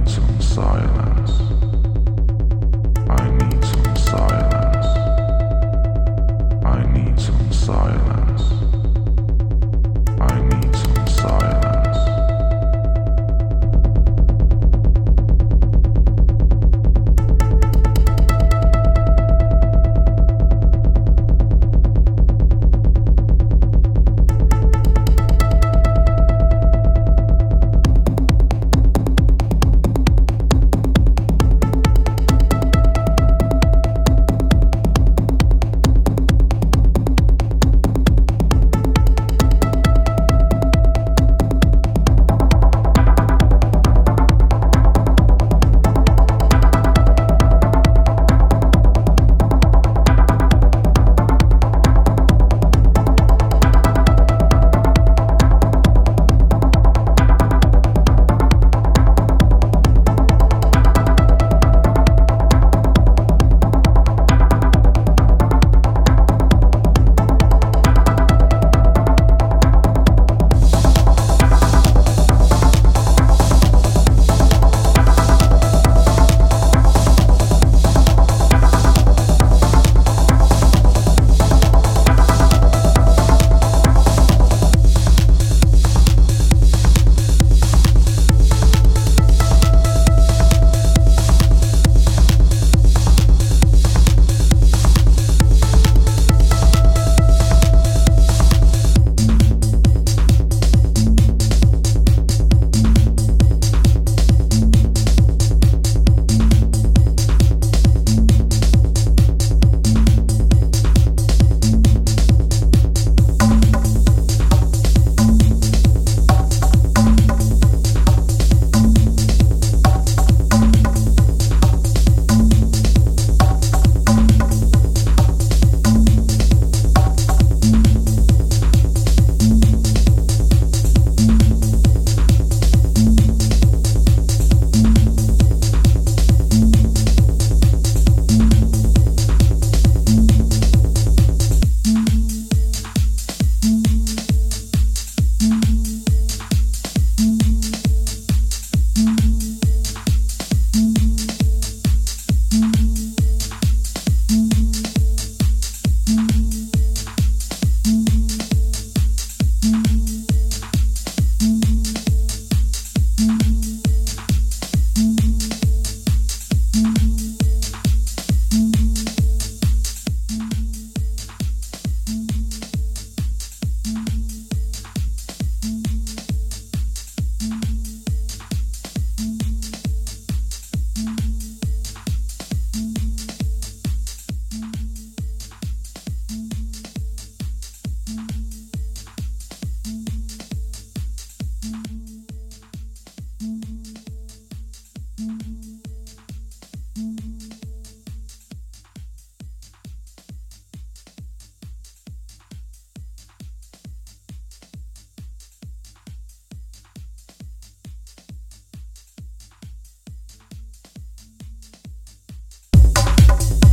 [0.00, 1.09] need some silence.